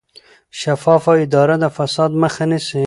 شفافه 0.61 1.11
اداره 1.23 1.55
د 1.63 1.65
فساد 1.77 2.11
مخه 2.23 2.45
نیسي 2.49 2.79